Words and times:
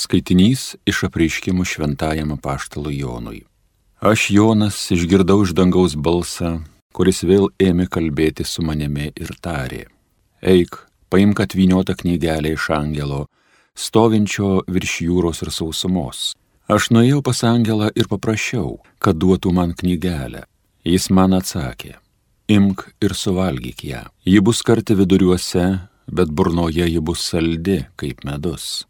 Skaitinys 0.00 0.78
iš 0.88 1.02
apreiškimų 1.10 1.66
šventajam 1.68 2.30
apaštalui 2.32 3.02
Jonui. 3.02 3.42
Aš 4.00 4.30
Jonas 4.32 4.78
išgirdau 4.94 5.42
iš 5.44 5.52
dangaus 5.58 5.92
balsą, 5.92 6.62
kuris 6.96 7.20
vėl 7.28 7.50
ėmė 7.60 7.84
kalbėti 7.92 8.46
su 8.48 8.64
manimi 8.64 9.10
ir 9.12 9.34
tarė. 9.44 9.82
Eik, 10.40 10.78
paimk 11.12 11.44
atvyniotą 11.44 11.98
knygelę 12.00 12.54
iš 12.56 12.70
angelo, 12.78 13.26
stovinčio 13.76 14.62
virš 14.72 14.96
jūros 15.04 15.44
ir 15.44 15.52
sausumos. 15.52 16.32
Aš 16.70 16.88
nuėjau 16.96 17.20
pas 17.26 17.44
angelą 17.44 17.92
ir 17.92 18.08
paprašiau, 18.08 18.78
kad 19.04 19.20
duotų 19.20 19.52
man 19.52 19.76
knygelę. 19.76 20.46
Jis 20.86 21.10
man 21.12 21.36
atsakė, 21.36 21.98
imk 22.48 22.86
ir 23.04 23.12
suvalgyk 23.12 23.84
ją. 23.84 24.06
Ji 24.24 24.40
bus 24.40 24.64
karti 24.64 24.96
viduriuose, 24.96 25.66
bet 26.08 26.32
burnoje 26.32 26.88
ji 26.88 27.02
bus 27.04 27.26
saldi 27.34 27.82
kaip 28.00 28.24
medus. 28.24 28.86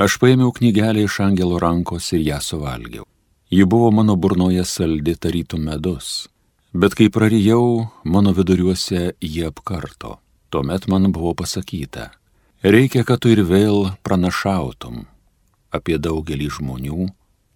Aš 0.00 0.14
paėmiau 0.16 0.48
knygelę 0.56 1.02
iš 1.04 1.18
angelo 1.20 1.58
rankos 1.60 2.06
ir 2.16 2.22
ją 2.24 2.38
suvalgiau. 2.40 3.04
Ji 3.52 3.66
buvo 3.68 3.90
mano 3.92 4.14
burnoje 4.16 4.62
saldi 4.64 5.12
tarytum 5.12 5.66
medus, 5.68 6.30
bet 6.72 6.96
kai 6.96 7.10
prarijau, 7.12 7.90
mano 8.04 8.32
viduriuose 8.32 9.12
jie 9.20 9.44
apkarto. 9.50 10.16
Tuomet 10.48 10.88
man 10.88 11.10
buvo 11.12 11.34
pasakyta, 11.36 12.08
reikia, 12.64 13.04
kad 13.04 13.20
tu 13.20 13.34
ir 13.34 13.44
vėl 13.44 13.90
pranašautum 14.00 15.04
apie 15.68 16.00
daugelį 16.00 16.48
žmonių, 16.56 17.10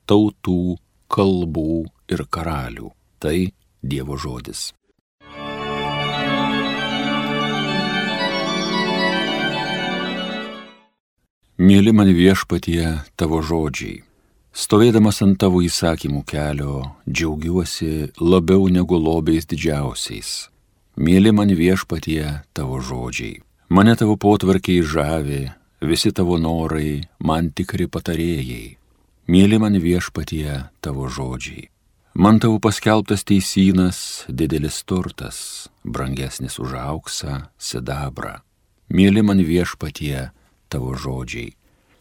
tautų, 0.04 0.76
kalbų 1.08 1.84
ir 2.12 2.26
karalių. 2.28 2.92
Tai 3.24 3.38
Dievo 3.80 4.20
žodis. 4.20 4.74
Mėly 11.54 11.92
man 11.94 12.08
viešpatie 12.10 13.04
tavo 13.14 13.38
žodžiai. 13.38 14.02
Stovėdamas 14.50 15.20
ant 15.22 15.38
tavo 15.38 15.60
įsakymų 15.62 16.24
kelio, 16.26 16.96
džiaugiuosi 17.06 18.10
labiau 18.18 18.66
negu 18.66 18.98
lobiais 18.98 19.46
didžiausiais. 19.46 20.50
Mėly 20.98 21.30
man 21.30 21.54
viešpatie 21.54 22.42
tavo 22.58 22.80
žodžiai. 22.82 23.38
Mane 23.70 23.94
tavo 23.94 24.18
potvarkiai 24.18 24.82
žavi, 24.82 25.52
visi 25.78 26.10
tavo 26.10 26.40
norai 26.42 27.06
man 27.22 27.54
tikri 27.54 27.86
patarėjai. 27.86 28.74
Mėly 29.30 29.62
man 29.62 29.78
viešpatie 29.78 30.58
tavo 30.82 31.06
žodžiai. 31.06 31.70
Man 32.18 32.42
tavo 32.42 32.58
paskelbtas 32.58 33.22
teisynas 33.22 34.26
didelis 34.26 34.82
turtas, 34.82 35.70
brangesnis 35.86 36.58
už 36.58 36.74
auksą, 36.82 37.46
sidabrą. 37.58 38.40
Mėly 38.90 39.22
man 39.22 39.38
viešpatie 39.38 40.32
tavo 40.34 40.34
žodžiai. 40.34 40.43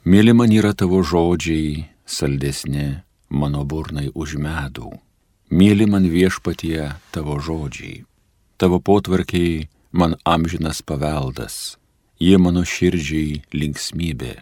Mėly 0.03 0.33
man 0.35 0.51
yra 0.51 0.73
tavo 0.75 0.99
žodžiai, 0.99 1.87
saldesni 2.05 3.03
mano 3.29 3.63
burnai 3.63 4.09
už 4.11 4.35
medų. 4.35 4.91
Mėly 5.53 5.87
man 5.87 6.03
viešpatie 6.09 6.91
tavo 7.15 7.37
žodžiai. 7.39 8.03
Tavo 8.59 8.79
potvarkiai 8.79 9.69
man 9.91 10.17
amžinas 10.25 10.81
paveldas, 10.81 11.77
jie 12.19 12.35
mano 12.37 12.65
širdžiai 12.67 13.43
linksmybė. 13.55 14.35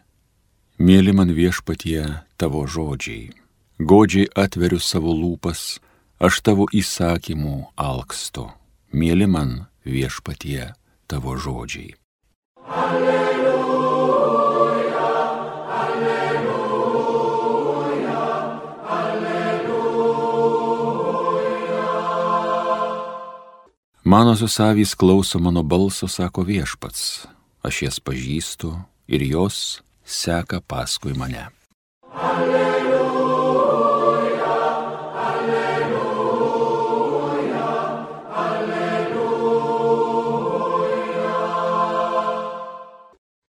Mėly 0.81 1.13
man 1.13 1.30
viešpatie 1.38 2.02
tavo 2.41 2.66
žodžiai. 2.66 3.30
Godžiai 3.78 4.30
atveriu 4.33 4.81
savo 4.81 5.13
lūpas, 5.13 5.78
aš 6.17 6.41
tavo 6.41 6.66
įsakymų 6.73 7.73
alksto. 7.78 8.50
Mėly 8.94 9.30
man 9.30 9.67
viešpatie 9.85 10.73
tavo 11.06 11.38
žodžiai. 11.38 11.94
Alleluja. 12.66 13.61
Manosios 24.11 24.59
avys 24.59 24.94
klauso 24.94 25.39
mano 25.39 25.63
balso, 25.63 26.07
sako 26.07 26.44
viešpats, 26.44 27.31
aš 27.63 27.75
jas 27.85 27.95
pažįstu 28.03 28.75
ir 29.07 29.23
jos 29.23 29.79
seka 30.03 30.59
paskui 30.59 31.16
mane. 31.16 31.47
Alleluja, 32.11 32.91
alleluja, 35.16 36.11
alleluja. 38.35 39.72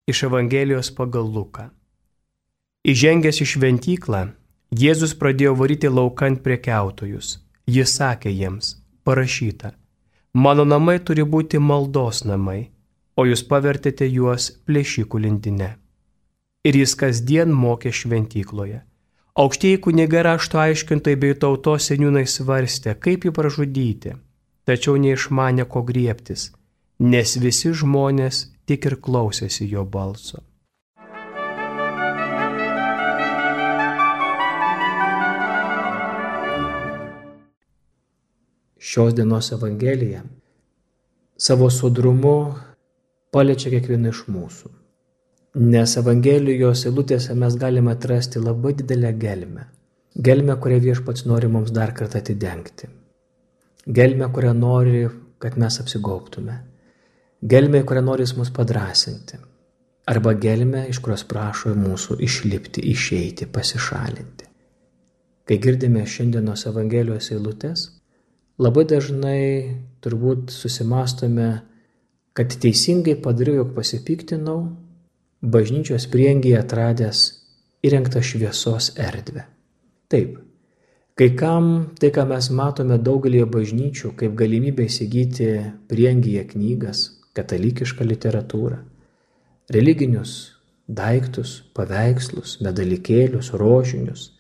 Iš 0.08 0.24
Evangelijos 0.32 0.88
pagal 0.96 1.28
Luką. 1.36 1.68
Įžengęs 2.88 3.44
į 3.44 3.46
šventyklą, 3.58 4.32
Jėzus 4.72 5.20
pradėjo 5.20 5.52
varyti 5.60 5.92
laukant 5.92 6.40
prekiautojus. 6.48 7.44
Jis 7.68 8.00
sakė 8.00 8.32
jiems, 8.32 8.80
parašyta, 9.04 9.76
Mano 10.36 10.66
namai 10.68 10.98
turi 11.00 11.24
būti 11.24 11.60
maldos 11.64 12.26
namai, 12.28 12.72
o 13.16 13.24
jūs 13.24 13.46
pavertėte 13.48 14.08
juos 14.12 14.50
plėšikų 14.68 15.22
lindinę. 15.26 15.70
Ir 16.68 16.76
jis 16.76 16.96
kasdien 17.00 17.54
mokė 17.56 17.94
šventykloje. 17.96 18.82
Aukštieji 19.40 19.80
kunigai 19.86 20.26
rašto 20.28 20.60
aiškintojai 20.60 21.20
bei 21.22 21.38
tautos 21.40 21.88
seniūnai 21.88 22.26
svarstė, 22.28 22.98
kaip 23.00 23.24
jį 23.28 23.32
pražudyti, 23.38 24.16
tačiau 24.68 25.00
neišmanė 25.00 25.68
ko 25.72 25.86
griebtis, 25.88 26.50
nes 27.00 27.38
visi 27.40 27.72
žmonės 27.72 28.42
tik 28.68 28.90
ir 28.92 28.98
klausėsi 29.08 29.70
jo 29.72 29.86
balso. 29.96 30.44
Šios 38.96 39.14
dienos 39.16 39.52
Evangelija 39.52 40.24
savo 41.38 41.68
sodrumu 41.70 42.36
paliečia 43.36 43.72
kiekvieną 43.74 44.12
iš 44.14 44.22
mūsų. 44.32 44.70
Nes 45.74 45.96
Evangelijos 46.00 46.86
eilutėse 46.88 47.36
mes 47.42 47.58
galime 47.60 47.92
atrasti 47.92 48.40
labai 48.40 48.72
didelę 48.80 49.12
gelmę. 49.24 49.66
Gelmę, 50.28 50.56
kurią 50.64 50.78
viešpats 50.86 51.26
nori 51.28 51.50
mums 51.56 51.74
dar 51.76 51.92
kartą 51.98 52.22
atidengti. 52.24 52.88
Gelmę, 54.00 54.30
kurią 54.38 54.54
nori, 54.62 55.04
kad 55.44 55.60
mes 55.60 55.82
apsigauptume. 55.84 56.56
Gelmė, 57.56 57.84
kurią 57.92 58.06
nori 58.12 58.30
mus 58.40 58.54
padrasinti. 58.62 59.42
Arba 60.16 60.38
gelmė, 60.48 60.86
iš 60.96 61.04
kurios 61.04 61.28
prašo 61.34 61.76
mūsų 61.84 62.22
išlipti, 62.30 62.88
išeiti, 62.96 63.52
pasišalinti. 63.60 64.50
Kai 65.44 65.60
girdime 65.68 66.08
šiandienos 66.16 66.68
Evangelijos 66.72 67.34
eilutės, 67.36 67.90
Labai 68.56 68.86
dažnai 68.88 69.76
turbūt 70.00 70.54
susimastome, 70.56 71.50
kad 72.36 72.56
teisingai 72.64 73.18
padariau, 73.20 73.64
jog 73.64 73.74
pasipiktinau, 73.76 74.60
bažnyčios 75.44 76.08
priengyje 76.12 76.62
atradęs 76.62 77.26
įrengtą 77.86 78.24
šviesos 78.24 78.94
erdvę. 78.96 79.46
Taip, 80.12 80.38
kai 81.20 81.30
kam 81.36 81.70
tai, 82.00 82.14
ką 82.16 82.26
mes 82.32 82.50
matome 82.56 82.98
daugelį 83.02 83.44
bažnyčių, 83.52 84.14
kaip 84.20 84.36
galimybę 84.40 84.88
įsigyti 84.88 85.52
priengyje 85.92 86.46
knygas, 86.54 87.06
katalikišką 87.36 88.08
literatūrą, 88.08 88.80
religinius 89.76 90.56
daiktus, 90.88 91.64
paveikslus, 91.74 92.60
medalikėlius, 92.62 93.52
rožinius, 93.58 94.35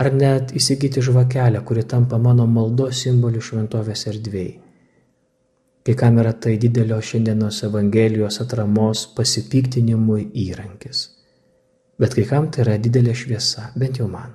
ar 0.00 0.08
net 0.16 0.54
įsigyti 0.56 1.02
žvakelę, 1.04 1.60
kuri 1.68 1.84
tampa 1.84 2.18
mano 2.18 2.46
maldos 2.48 3.02
simboliu 3.04 3.42
šventovės 3.44 4.06
erdvėjai. 4.08 4.58
Kai 5.84 5.94
kam 5.96 6.20
yra 6.20 6.32
tai 6.36 6.54
didelio 6.60 7.00
šiandienos 7.04 7.62
Evangelijos 7.68 8.40
atramos 8.42 9.06
pasipiktinimui 9.16 10.26
įrankis. 10.46 11.06
Bet 12.00 12.16
kai 12.16 12.24
kam 12.28 12.48
tai 12.52 12.64
yra 12.64 12.78
didelė 12.80 13.14
šviesa, 13.16 13.70
bent 13.76 14.00
jau 14.00 14.08
man. 14.08 14.32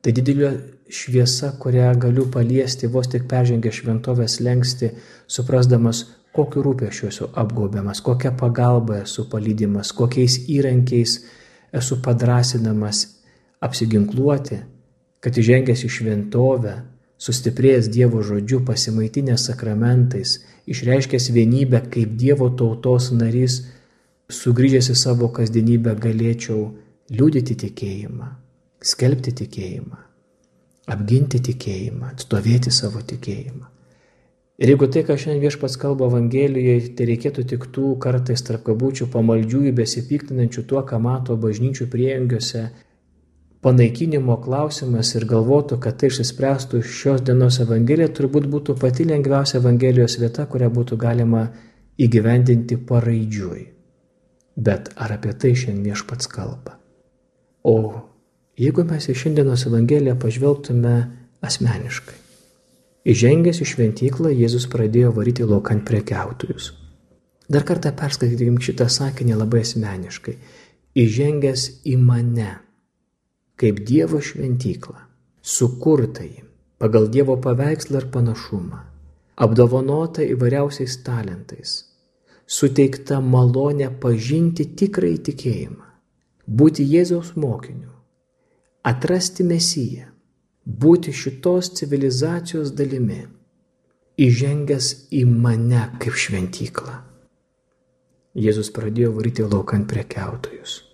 Tai 0.00 0.12
didelė 0.16 0.50
šviesa, 0.88 1.52
kurią 1.60 1.92
galiu 2.00 2.26
paliesti 2.32 2.88
vos 2.88 3.08
tik 3.12 3.28
peržengę 3.28 3.72
šventovės 3.72 4.38
lengsti, 4.44 4.92
suprasdamas, 5.28 6.04
kokiu 6.36 6.64
rūpešiu 6.64 7.08
esu 7.12 7.30
apgaubiamas, 7.42 8.00
kokia 8.04 8.32
pagalba 8.32 9.02
esu 9.04 9.28
palydimas, 9.28 9.92
kokiais 9.96 10.38
įrankiais 10.48 11.18
esu 11.76 12.00
padrasinamas 12.04 13.19
apsiginkluoti, 13.64 14.62
kad 15.20 15.36
įžengęs 15.36 15.84
į 15.84 15.90
šventovę, 15.96 16.74
sustiprėjęs 17.20 17.90
Dievo 17.92 18.22
žodžiu, 18.24 18.62
pasimaitinęs 18.64 19.44
sakramentais, 19.50 20.38
išreiškęs 20.70 21.30
vienybę 21.36 21.82
kaip 21.92 22.14
Dievo 22.20 22.48
tautos 22.56 23.10
narys, 23.12 23.62
sugrįžęs 24.32 24.92
į 24.94 24.96
savo 24.96 25.28
kasdienybę 25.36 25.96
galėčiau 26.00 26.70
liūdėti 27.12 27.58
tikėjimą, 27.64 28.30
skelbti 28.80 29.34
tikėjimą, 29.42 29.98
apginti 30.94 31.42
tikėjimą, 31.50 32.14
atstovėti 32.14 32.72
savo 32.72 33.02
tikėjimą. 33.02 33.68
Ir 34.60 34.74
jeigu 34.74 34.90
tai, 34.92 35.02
ką 35.08 35.14
šiandien 35.16 35.40
viešpats 35.40 35.78
kalba 35.80 36.10
Evangelijoje, 36.10 36.90
tai 36.96 37.06
reikėtų 37.08 37.46
tik 37.48 37.62
tų 37.72 37.94
kartais 38.04 38.42
tarp 38.44 38.66
kabučių 38.66 39.06
pamaldžiųjų 39.12 39.72
besipiktinančių 39.78 40.64
tuo, 40.68 40.82
ką 40.84 40.98
mato 41.00 41.36
bažnyčių 41.40 41.86
prieangiuose, 41.88 42.66
panaikinimo 43.64 44.36
klausimas 44.44 45.14
ir 45.16 45.26
galvotų, 45.30 45.80
kad 45.82 45.98
tai 46.00 46.10
išsispręstų 46.12 46.82
šios 46.84 47.24
dienos 47.26 47.60
Evangelija, 47.64 48.08
turbūt 48.16 48.48
būtų 48.52 48.76
pati 48.80 49.06
lengviausia 49.08 49.58
Evangelijos 49.60 50.18
vieta, 50.22 50.46
kurią 50.46 50.70
būtų 50.76 51.00
galima 51.00 51.48
įgyvendinti 52.00 52.80
paraidžiui. 52.88 53.66
Bet 54.60 54.92
ar 54.96 55.16
apie 55.16 55.34
tai 55.36 55.54
šiandien 55.56 55.92
viešpats 55.92 56.28
kalba? 56.30 56.78
O 57.64 57.76
jeigu 58.60 58.84
mes 58.88 59.08
į 59.08 59.18
šiandienos 59.24 59.68
Evangeliją 59.68 60.16
pažvelgtume 60.20 60.96
asmeniškai, 61.44 62.20
Įžengęs 63.00 63.62
į 63.64 63.66
šventyklą, 63.70 64.30
Jėzus 64.36 64.66
pradėjo 64.68 65.14
varyti 65.16 65.46
laukant 65.48 65.86
prekiautojus. 65.88 66.74
Dar 67.48 67.64
kartą 67.64 67.94
perskaitykim 67.96 68.58
šitą 68.60 68.90
sakinį 68.92 69.38
labai 69.40 69.62
asmeniškai. 69.64 70.34
Įžengęs 71.00 71.64
į 71.88 71.96
mane, 71.96 72.58
kaip 73.60 73.82
Dievo 73.84 74.20
šventyklą, 74.24 74.96
sukurtai 75.42 76.44
pagal 76.80 77.10
Dievo 77.12 77.36
paveikslą 77.44 78.00
ir 78.00 78.06
panašumą, 78.14 78.80
apdovanota 79.36 80.24
įvairiausiais 80.24 80.96
talentais, 81.04 81.74
suteikta 82.48 83.20
malonė 83.20 83.90
pažinti 84.00 84.64
tikrai 84.80 85.18
tikėjimą, 85.28 85.90
būti 86.48 86.88
Jėzaus 86.94 87.34
mokiniu, 87.36 87.92
atrasti 88.82 89.44
Mesiją, 89.44 90.08
būti 90.64 91.12
šitos 91.12 91.74
civilizacijos 91.76 92.72
dalimi, 92.72 93.26
įžengęs 94.20 94.92
į 95.20 95.24
mane 95.28 95.86
kaip 96.00 96.16
šventyklą. 96.16 97.00
Jėzus 98.40 98.70
pradėjo 98.72 99.12
varyti 99.16 99.44
laukant 99.44 99.88
prekiautojus. 99.90 100.89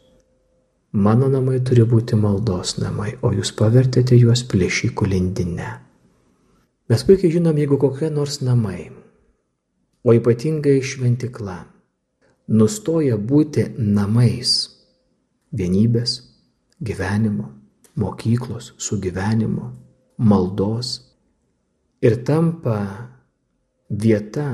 Mano 0.96 1.26
namai 1.28 1.58
turi 1.60 1.84
būti 1.84 2.16
maldos 2.16 2.78
namai, 2.80 3.18
o 3.20 3.28
jūs 3.36 3.50
pavertėte 3.58 4.16
juos 4.16 4.40
plėšikų 4.48 5.08
lindinę. 5.12 5.66
Mes 6.88 7.02
puikiai 7.04 7.34
žinom, 7.34 7.58
jeigu 7.60 7.76
kokie 7.82 8.08
nors 8.08 8.38
namai, 8.40 8.86
o 10.06 10.14
ypatingai 10.16 10.78
šventikla, 10.80 11.58
nustoja 12.48 13.18
būti 13.20 13.66
namais 13.76 14.54
vienybės, 15.52 16.14
gyvenimo, 16.80 17.50
mokyklos, 18.00 18.72
sugyvenimo, 18.80 19.68
maldos 20.16 20.94
ir 22.00 22.22
tampa 22.24 22.78
vieta, 23.90 24.48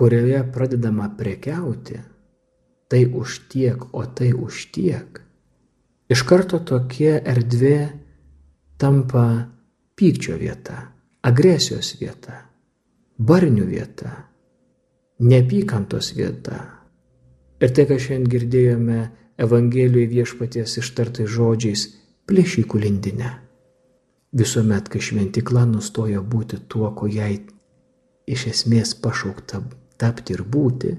kurioje 0.00 0.40
pradedama 0.54 1.10
prekiauti, 1.18 2.00
tai 2.90 3.06
už 3.06 3.46
tiek, 3.48 3.78
o 3.94 4.02
tai 4.04 4.32
už 4.34 4.74
tiek. 4.74 5.22
Iš 6.10 6.24
karto 6.26 6.58
tokia 6.58 7.20
erdvė 7.22 7.78
tampa 8.82 9.46
pykčio 9.94 10.34
vieta, 10.40 10.90
agresijos 11.22 11.94
vieta, 12.00 12.50
barnių 13.14 13.66
vieta, 13.68 14.10
neapykantos 15.22 16.10
vieta. 16.18 16.58
Ir 17.62 17.70
tai, 17.76 17.86
ką 17.86 18.00
šiandien 18.00 18.32
girdėjome 18.32 19.00
Evangelijoje 19.40 20.08
viešpaties 20.10 20.74
ištartais 20.82 21.30
žodžiais, 21.30 21.86
plėšikų 22.28 22.80
lindinę. 22.82 23.30
Visuomet, 24.36 24.90
kai 24.90 25.00
šventikla 25.00 25.62
nustoja 25.70 26.20
būti 26.20 26.58
tuo, 26.68 26.90
ko 26.92 27.06
jai 27.08 27.38
iš 28.26 28.46
esmės 28.50 28.92
pašaukta 28.98 29.62
tapti 30.00 30.34
ir 30.36 30.42
būti, 30.42 30.92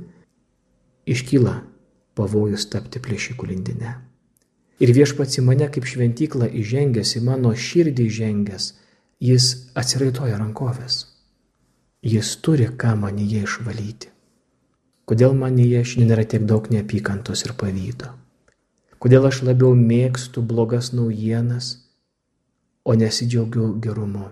iškyla 1.10 1.54
pavojus 2.18 2.68
tapti 2.72 3.02
plėšikų 3.04 3.50
lindinę. 3.52 3.96
Ir 4.82 4.94
viešpats 4.98 5.38
į 5.38 5.46
mane 5.46 5.68
kaip 5.74 5.86
šventyklą 5.86 6.48
įžengęs, 6.62 7.16
į 7.20 7.22
mano 7.28 7.52
širdį 7.54 8.08
įžengęs, 8.10 8.72
jis 9.22 9.52
atsiraitoja 9.78 10.40
rankovės. 10.40 11.06
Jis 12.02 12.34
turi 12.42 12.66
ką 12.82 12.96
manyje 12.98 13.44
išvalyti. 13.46 14.10
Kodėl 15.06 15.36
manyje 15.38 15.84
šiandien 15.86 16.16
yra 16.16 16.26
tiek 16.26 16.48
daug 16.50 16.66
neapykantos 16.74 17.46
ir 17.46 17.54
pavydo? 17.62 18.10
Kodėl 19.02 19.28
aš 19.30 19.44
labiau 19.46 19.76
mėgstu 19.78 20.42
blogas 20.46 20.92
naujienas, 20.98 21.74
o 22.86 22.98
nesidžiaugiu 22.98 23.74
gerumu? 23.82 24.32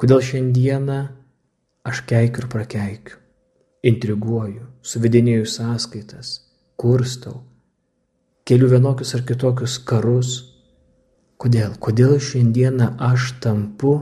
Kodėl 0.00 0.24
šiandieną 0.24 1.00
aš 1.84 2.04
keikiu 2.08 2.44
ir 2.44 2.48
prakeikiu, 2.52 3.16
intriguoju, 3.84 4.68
suvedinėju 4.84 5.48
sąskaitas, 5.48 6.38
kurstau, 6.80 7.36
keliu 8.48 8.70
vienokius 8.72 9.14
ar 9.18 9.26
kitokius 9.28 9.76
karus? 9.90 10.32
Kodėl? 11.40 11.76
Kodėl 11.80 12.16
šiandieną 12.20 12.94
aš 13.10 13.34
tampu 13.44 13.92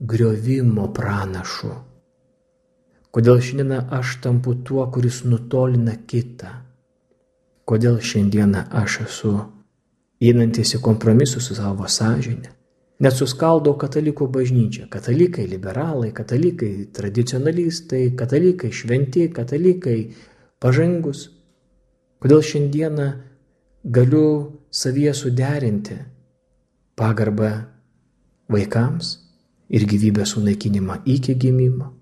griovimo 0.00 0.88
pranašu? 0.96 1.76
Kodėl 3.12 3.44
šiandieną 3.44 3.84
aš 4.00 4.18
tampu 4.24 4.56
tuo, 4.64 4.84
kuris 4.92 5.22
nutolina 5.28 5.96
kitą? 6.08 6.52
kodėl 7.70 8.00
šiandieną 8.02 8.64
aš 8.82 8.96
esu 9.04 9.34
einantis 10.20 10.74
į 10.74 10.80
kompromisus 10.82 11.46
su 11.46 11.56
savo 11.58 11.86
sąžinė. 11.86 12.56
Net 13.00 13.14
suskaldau 13.16 13.76
katalikų 13.80 14.26
bažnyčią. 14.34 14.88
Katalikai 14.92 15.46
liberalai, 15.48 16.10
katalikai 16.12 16.90
tradicionalistai, 16.96 18.10
katalikai 18.18 18.72
šventi, 18.74 19.28
katalikai 19.32 20.00
pažangus. 20.60 21.28
Kodėl 22.20 22.42
šiandieną 22.44 23.06
galiu 23.84 24.26
savyje 24.70 25.14
suderinti 25.16 25.96
pagarbą 27.00 27.50
vaikams 28.52 29.14
ir 29.72 29.86
gyvybės 29.88 30.36
sunaikinimą 30.36 31.00
iki 31.08 31.34
gimimo? 31.34 31.94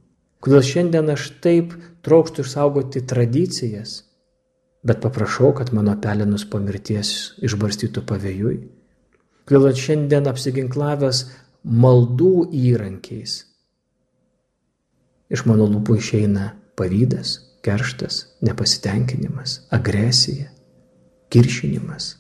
Kodėl 0.42 0.64
šiandien 0.66 1.14
aš 1.14 1.30
taip 1.44 1.74
trokštų 2.06 2.46
išsaugoti 2.46 3.06
tradicijas 3.06 4.02
bet 4.82 5.00
paprašau, 5.02 5.52
kad 5.54 5.72
mano 5.72 5.96
pelenus 6.00 6.44
po 6.48 6.60
mirties 6.62 7.34
išbarstytų 7.44 8.04
pavėjui. 8.08 8.56
Kodėl 9.48 9.76
šiandien 9.76 10.28
apsiginklavęs 10.30 11.24
maldų 11.64 12.48
įrankiais 12.54 13.42
iš 15.28 15.44
mano 15.44 15.66
lūpų 15.68 15.98
išeina 16.00 16.52
pavydas, 16.78 17.34
kerštas, 17.62 18.26
nepasitenkinimas, 18.40 19.60
agresija, 19.70 20.50
kiršinimas. 21.32 22.14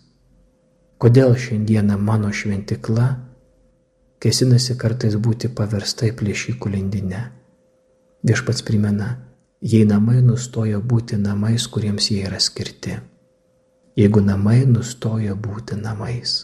Kodėl 0.98 1.36
šiandieną 1.38 1.98
mano 2.02 2.32
šventikla 2.34 3.08
kesinasi 4.18 4.74
kartais 4.78 5.14
būti 5.14 5.50
paversta 5.54 6.08
į 6.08 6.16
plėšikų 6.18 6.72
lindinę? 6.74 7.22
Viešpats 8.26 8.64
primena, 8.66 9.12
jei 9.62 9.86
namai 9.86 10.18
nustoja 10.26 10.80
būti 10.82 11.20
namais, 11.22 11.68
kuriems 11.70 12.10
jie 12.10 12.24
yra 12.26 12.40
skirti. 12.42 12.98
Jeigu 13.98 14.22
namai 14.22 14.64
nustoja 14.66 15.38
būti 15.38 15.78
namais. 15.78 16.40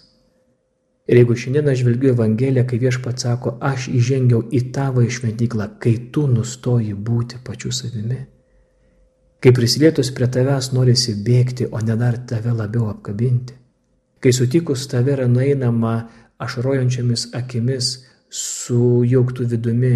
Ir 1.04 1.18
jeigu 1.20 1.34
šiandien 1.36 1.68
aš 1.68 1.82
žvelgiu 1.82 2.14
Evangeliją, 2.14 2.64
kai 2.70 2.78
viešpats 2.80 3.26
sako, 3.26 3.58
aš 3.60 3.90
įžengiau 3.92 4.46
į 4.54 4.60
tavo 4.72 5.02
išventyklą, 5.04 5.74
kai 5.82 5.98
tu 6.14 6.24
nustoji 6.30 6.94
būti 6.94 7.42
pačiu 7.44 7.74
savimi. 7.74 8.22
Kai 9.44 9.52
prisilietus 9.52 10.08
prie 10.16 10.24
tavęs 10.32 10.70
norisi 10.72 11.12
bėgti, 11.20 11.66
o 11.68 11.76
ne 11.84 11.98
dar 12.00 12.16
tave 12.24 12.54
labiau 12.56 12.86
apkabinti. 12.88 13.52
Kai 14.16 14.32
sutikus 14.32 14.86
tave 14.88 15.12
yra 15.12 15.26
nueinama 15.28 15.90
ašrojančiamis 16.40 17.26
akimis 17.36 17.90
su 18.32 19.02
jauktų 19.04 19.44
vidumi 19.52 19.92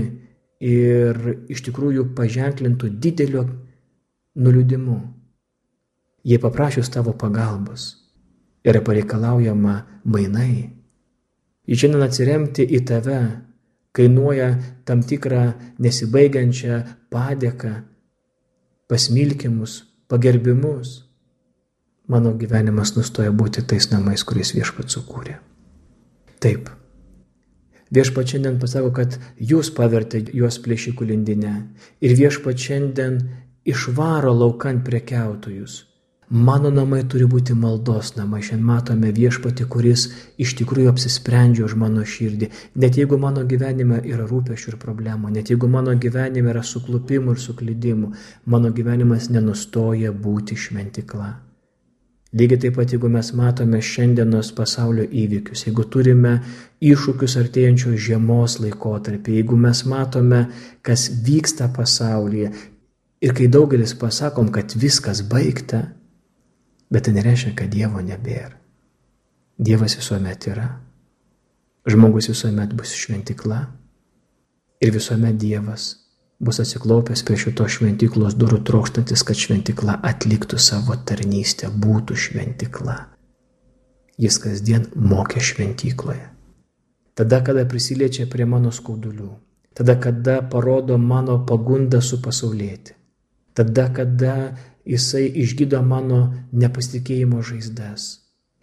ir 0.61 1.17
iš 1.49 1.65
tikrųjų 1.65 2.11
paženklintų 2.19 2.93
didelio 3.01 3.47
nuliūdimu. 4.37 5.01
Jei 6.29 6.45
paprašius 6.45 6.93
tavo 6.93 7.17
pagalbos 7.17 7.95
yra 8.69 8.85
pareikalaujama 8.85 9.81
mainai, 10.13 10.69
į 11.65 11.73
šiandien 11.73 12.05
atsiremti 12.05 12.69
į 12.69 12.85
tave 12.85 13.21
kainuoja 13.97 14.51
tam 14.85 15.01
tikrą 15.01 15.55
nesibaigiančią 15.81 16.83
padėką, 17.09 17.79
pasmilkimus, 18.89 19.83
pagerbimus. 20.09 21.05
Mano 22.09 22.33
gyvenimas 22.41 22.95
nustoja 22.97 23.31
būti 23.37 23.67
tais 23.69 23.91
namais, 23.93 24.25
kuriais 24.25 24.55
viešpat 24.57 24.95
sukūrė. 24.95 25.37
Taip, 26.41 26.71
Viešpat 27.89 28.35
šiandien 28.35 28.59
pasako, 28.61 28.91
kad 28.93 29.15
jūs 29.41 29.71
pavertė 29.73 30.21
juos 30.37 30.59
plėšikų 30.61 31.07
lindinę 31.09 31.55
ir 32.05 32.17
viešpat 32.19 32.61
šiandien 32.61 33.17
išvaro 33.69 34.35
laukant 34.37 34.85
prekiautojus. 34.85 35.87
Mano 36.29 36.69
namai 36.69 37.07
turi 37.09 37.25
būti 37.25 37.55
maldos 37.57 38.11
namai. 38.19 38.43
Šiandien 38.45 38.67
matome 38.69 39.13
viešpati, 39.17 39.65
kuris 39.65 40.11
iš 40.37 40.53
tikrųjų 40.59 40.91
apsisprendžia 40.93 41.65
už 41.65 41.75
mano 41.81 42.05
širdį. 42.05 42.51
Net 42.77 42.99
jeigu 43.01 43.17
mano 43.17 43.47
gyvenime 43.49 44.03
yra 44.05 44.27
rūpešių 44.29 44.75
ir 44.75 44.77
problemų, 44.83 45.33
net 45.33 45.49
jeigu 45.49 45.73
mano 45.73 45.97
gyvenime 45.97 46.53
yra 46.53 46.61
suklupimų 46.61 47.33
ir 47.33 47.41
suklydimų, 47.41 48.13
mano 48.45 48.69
gyvenimas 48.77 49.31
nenustoja 49.33 50.13
būti 50.13 50.59
šventikla. 50.61 51.33
Lygiai 52.37 52.61
taip 52.61 52.77
pat, 52.77 52.93
jeigu 52.93 53.09
mes 53.09 53.33
matome 53.33 53.81
šiandienos 53.81 54.53
pasaulio 54.53 55.09
įvykius, 55.09 55.65
jeigu 55.65 55.87
turime 55.89 56.43
iššūkius 56.85 57.39
artėjančios 57.41 58.03
žiemos 58.05 58.59
laikotarpį, 58.61 59.41
jeigu 59.41 59.57
mes 59.57 59.81
matome, 59.89 60.51
kas 60.85 61.09
vyksta 61.25 61.73
pasaulyje 61.73 62.53
ir 63.25 63.33
kai 63.33 63.49
daugelis 63.49 63.97
pasakom, 63.97 64.53
kad 64.53 64.77
viskas 64.77 65.25
baigta, 65.25 65.87
Bet 66.91 67.05
tai 67.05 67.15
nereiškia, 67.19 67.53
kad 67.57 67.71
Dievo 67.73 68.01
nebėra. 68.01 68.57
Dievas 69.59 69.97
visuomet 69.99 70.47
yra. 70.49 70.69
Žmogus 71.89 72.31
visuomet 72.31 72.73
bus 72.77 72.95
šventikla. 72.97 73.65
Ir 74.81 74.93
visuomet 74.95 75.37
Dievas 75.41 75.91
bus 76.39 76.61
atsiklaupęs 76.63 77.25
prie 77.27 77.37
šito 77.43 77.67
šventiklos 77.67 78.37
durų 78.39 78.61
trokštantis, 78.67 79.25
kad 79.27 79.37
šventikla 79.37 79.99
atliktų 80.07 80.59
savo 80.63 80.95
tarnystę, 80.95 81.71
būtų 81.75 82.15
šventikla. 82.15 82.99
Jis 84.19 84.39
kasdien 84.43 84.87
mokė 84.95 85.43
šventykloje. 85.43 86.29
Tada, 87.19 87.41
kada 87.43 87.65
prisiliečia 87.67 88.29
prie 88.31 88.47
mano 88.47 88.71
skaudulių, 88.71 89.33
tada, 89.75 89.97
kada 89.99 90.39
parodo 90.53 90.99
mano 91.03 91.41
pagundą 91.47 91.99
su 92.03 92.21
pasaulėti, 92.23 92.95
tada, 93.59 93.89
kada 93.95 94.35
jisai 94.89 95.27
išgydo 95.43 95.81
mano 95.85 96.21
nepasitikėjimo 96.53 97.43
žaizdas. 97.45 98.09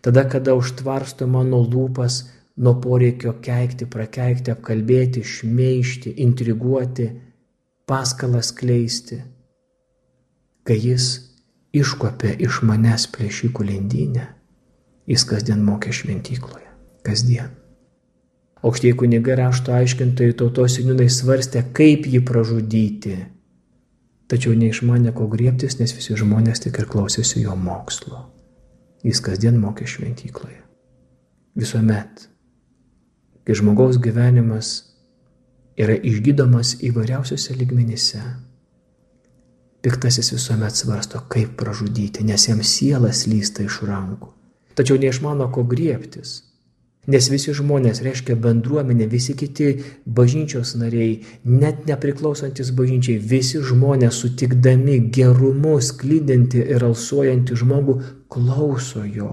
Tada, 0.02 0.26
kada 0.30 0.56
užtvarsto 0.58 1.28
mano 1.30 1.62
lūpas 1.64 2.24
nuo 2.58 2.76
poreikio 2.82 3.36
keikti, 3.46 3.88
prakeikti, 3.90 4.54
apkalbėti, 4.54 5.24
šmeišti, 5.26 6.16
intriguoti, 6.26 7.10
paskalas 7.90 8.52
kleisti. 8.56 9.22
Kai 10.66 10.78
jis 10.82 11.10
iškopė 11.76 12.36
iš 12.46 12.64
manęs 12.66 13.10
plėšikų 13.14 13.68
lendynę, 13.70 14.26
jis 15.10 15.26
kasdien 15.30 15.62
mokė 15.66 15.94
šventykloje. 15.94 16.72
Kasdien. 17.06 17.52
Aukštieji 18.66 18.98
kunigai 18.98 19.36
rašto 19.38 19.76
aiškintojai 19.78 20.34
tautos 20.40 20.80
seniūnai 20.80 21.06
svarstė, 21.14 21.62
kaip 21.78 22.08
jį 22.10 22.24
pražudyti 22.26 23.18
tačiau 24.32 24.56
neišmanė 24.58 25.14
ko 25.16 25.28
griebtis, 25.32 25.78
nes 25.80 25.94
visi 25.96 26.18
žmonės 26.18 26.64
tik 26.66 26.80
ir 26.82 26.90
klausėsi 26.90 27.44
jo 27.44 27.56
mokslo. 27.60 28.26
Jis 29.06 29.22
kasdien 29.22 29.60
mokė 29.62 29.86
šventykloje. 29.90 30.62
Visuomet, 31.56 32.26
kai 33.46 33.56
žmogaus 33.56 34.00
gyvenimas 34.02 34.72
yra 35.80 35.96
išgydomas 35.96 36.78
įvairiausiose 36.84 37.56
ligmenyse, 37.60 38.24
piktasis 39.86 40.34
visuomet 40.34 40.76
svarsto, 40.76 41.22
kaip 41.30 41.54
pražudyti, 41.60 42.26
nes 42.26 42.48
jam 42.50 42.64
sielas 42.66 43.28
lysta 43.30 43.64
iš 43.68 43.84
rankų. 43.86 44.32
Tačiau 44.76 44.98
neišmano 45.00 45.48
ko 45.54 45.64
griebtis 45.70 46.42
Nes 47.06 47.28
visi 47.30 47.54
žmonės, 47.54 48.02
reiškia 48.02 48.34
bendruomenė, 48.42 49.06
visi 49.10 49.36
kiti 49.38 49.68
bažnyčios 50.10 50.74
nariai, 50.82 51.20
net 51.46 51.84
nepriklausantis 51.86 52.72
bažnyčiai, 52.74 53.20
visi 53.22 53.62
žmonės 53.62 54.24
sutikdami 54.24 54.98
gerumu 55.14 55.76
sklydinti 55.86 56.64
ir 56.66 56.86
alsuojantį 56.88 57.60
žmogų, 57.62 57.96
klauso 58.34 59.04
jo, 59.06 59.30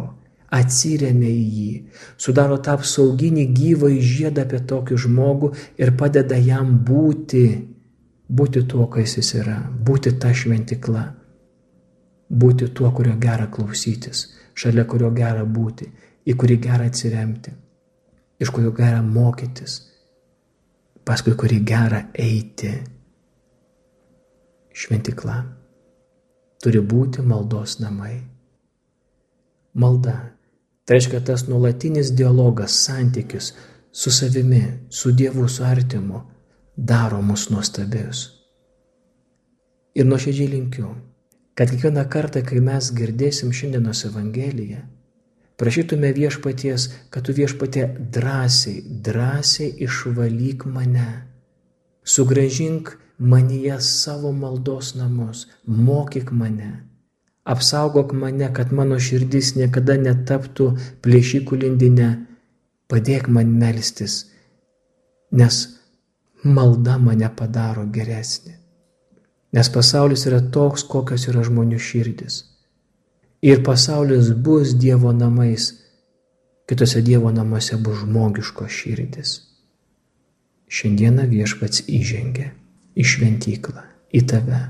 atsiriamia 0.53 1.33
į 1.33 1.47
jį, 1.57 1.73
sudaro 2.21 2.61
tą 2.61 2.77
apsauginį 2.77 3.49
gyvą 3.57 3.95
žiedą 3.97 4.45
apie 4.45 4.61
tokį 4.69 5.01
žmogų 5.07 5.55
ir 5.81 5.95
padeda 5.97 6.37
jam 6.37 6.77
būti, 6.85 7.47
būti 8.29 8.67
tuo, 8.69 8.85
kas 8.93 9.17
jis 9.17 9.33
yra, 9.41 9.57
būti 9.89 10.13
ta 10.21 10.37
šventikla, 10.37 11.09
būti 12.29 12.69
tuo, 12.77 12.93
kurio 12.93 13.17
gera 13.17 13.49
klausytis, 13.49 14.27
šalia 14.53 14.85
kurio 14.85 15.09
gera 15.17 15.49
būti 15.49 15.89
į 16.27 16.37
kurį 16.39 16.59
gera 16.63 16.87
atsiremti, 16.91 17.53
iš 18.43 18.51
kurio 18.51 18.73
gera 18.77 19.03
mokytis, 19.03 19.79
paskui 21.07 21.35
kurį 21.39 21.61
gera 21.67 22.03
eiti. 22.19 22.73
Šventikla 24.73 25.37
turi 26.63 26.81
būti 26.93 27.23
maldos 27.27 27.79
namai. 27.83 28.15
Malda 29.75 30.17
tai 30.85 30.99
reiškia 30.99 31.21
tas 31.25 31.47
nuolatinis 31.49 32.11
dialogas, 32.19 32.75
santykis 32.85 33.53
su 33.93 34.11
savimi, 34.11 34.63
su 34.91 35.13
Dievu, 35.13 35.49
su 35.49 35.65
artimu, 35.65 36.23
daro 36.77 37.21
mus 37.23 37.49
nuostabius. 37.51 38.25
Ir 39.95 40.09
nuoširdžiai 40.09 40.49
linkiu, 40.49 40.89
kad 41.55 41.71
kiekvieną 41.71 42.07
kartą, 42.09 42.43
kai 42.45 42.61
mes 42.65 42.91
girdėsim 42.97 43.53
šiandienos 43.53 44.07
Evangeliją, 44.09 44.81
prašytume 45.57 46.13
viešpaties, 46.17 46.89
kad 47.11 47.27
tu 47.27 47.35
viešpatė 47.37 47.87
drąsiai, 48.15 48.83
drąsiai 49.07 49.71
išvalyk 49.87 50.67
mane, 50.67 51.09
sugražink 52.05 52.97
manyje 53.19 53.81
savo 53.81 54.33
maldos 54.33 54.95
namus, 54.99 55.47
mokyk 55.67 56.33
mane, 56.33 56.73
apsaugok 57.45 58.13
mane, 58.13 58.49
kad 58.55 58.73
mano 58.73 58.99
širdis 58.99 59.55
niekada 59.59 59.99
netaptų 60.01 60.73
plėšikų 61.05 61.61
lindinę, 61.65 62.11
padėk 62.91 63.29
man 63.29 63.53
melstis, 63.59 64.27
nes 65.33 65.63
malda 66.45 66.99
mane 66.99 67.29
padaro 67.37 67.87
geresnį. 67.87 68.59
Nes 69.53 69.69
pasaulis 69.69 70.25
yra 70.27 70.41
toks, 70.41 70.87
kokios 70.89 71.29
yra 71.29 71.45
žmonių 71.45 71.79
širdis 71.79 72.52
ir 73.43 73.63
pasaulis 73.65 74.31
bus 74.31 74.75
Dievo 74.79 75.13
namais, 75.13 75.75
kitose 76.67 77.03
Dievo 77.03 77.31
namuose 77.33 77.77
bus 77.77 77.99
žmogiško 77.99 78.69
širdis. 78.71 79.41
Šiandieną 80.73 81.27
viešpats 81.29 81.83
įžengė 81.91 82.47
į 82.97 83.05
šventyklą, 83.05 83.83
į 84.15 84.21
tave, 84.31 84.61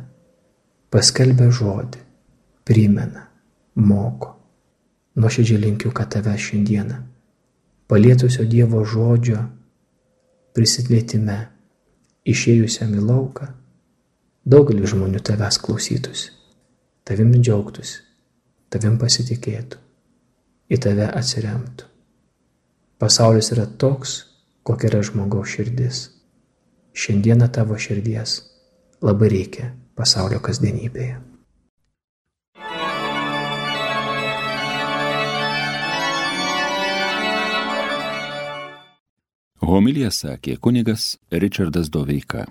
paskelbė 0.90 1.50
žodį, 1.52 2.00
primena, 2.66 3.28
moko. 3.76 4.32
Nuoširdžiai 5.20 5.60
linkiu, 5.60 5.90
kad 5.92 6.08
tave 6.14 6.32
šiandieną, 6.40 6.96
palietusio 7.92 8.46
Dievo 8.48 8.80
žodžio, 8.88 9.42
prisilietime, 10.56 11.36
išėjusiam 12.24 12.96
į 12.96 13.04
lauką, 13.04 13.50
daugelis 14.48 14.94
žmonių 14.94 15.20
tavęs 15.28 15.60
klausytųsi, 15.60 16.32
tavimi 17.04 17.42
džiaugtųsi 17.44 18.11
tavim 18.72 18.98
pasitikėtų, 19.00 19.80
į 20.72 20.78
tave 20.80 21.08
atsiremtų. 21.12 21.88
Pasaulis 23.02 23.50
yra 23.54 23.66
toks, 23.66 24.14
kokia 24.64 24.88
yra 24.92 25.02
žmogaus 25.04 25.52
širdis. 25.56 26.06
Šiandieną 26.92 27.48
tavo 27.52 27.76
širdies 27.80 28.38
labai 29.02 29.32
reikia 29.32 29.72
pasaulio 29.98 30.40
kasdienybėje. 30.44 31.18
Homilija 39.62 40.10
sakė 40.12 40.58
kunigas 40.60 41.14
Richardas 41.32 41.88
Doveika. 41.88 42.44